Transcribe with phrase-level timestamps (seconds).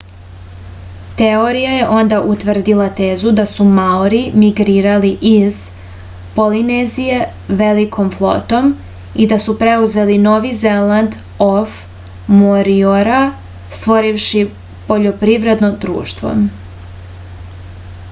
[1.17, 5.59] teorija je onda utvrdila tezu da su maori migrirali iz
[6.37, 7.19] polinezije
[7.61, 8.71] velikom flotom
[9.25, 11.17] i da su preuzeli novi zeland
[11.49, 11.75] of
[12.41, 13.19] moriora
[13.81, 14.41] stvorivši
[14.91, 16.33] poljoprivredno društvo